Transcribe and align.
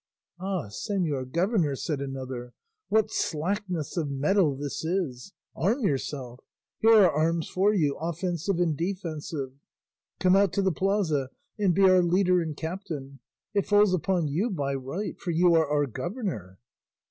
"Ah, 0.39 0.65
señor 0.69 1.31
governor," 1.31 1.75
said 1.75 2.01
another, 2.01 2.55
"what 2.89 3.11
slackness 3.11 3.95
of 3.95 4.09
mettle 4.09 4.55
this 4.55 4.83
is! 4.83 5.31
Arm 5.55 5.85
yourself; 5.85 6.39
here 6.79 7.03
are 7.03 7.11
arms 7.11 7.47
for 7.47 7.71
you, 7.71 7.95
offensive 8.01 8.57
and 8.59 8.75
defensive; 8.75 9.53
come 10.19 10.35
out 10.35 10.53
to 10.53 10.63
the 10.63 10.71
plaza 10.71 11.29
and 11.59 11.75
be 11.75 11.83
our 11.83 12.01
leader 12.01 12.41
and 12.41 12.57
captain; 12.57 13.19
it 13.53 13.67
falls 13.67 13.93
upon 13.93 14.25
you 14.27 14.49
by 14.49 14.73
right, 14.73 15.19
for 15.19 15.29
you 15.29 15.53
are 15.53 15.67
our 15.69 15.85
governor." 15.85 16.57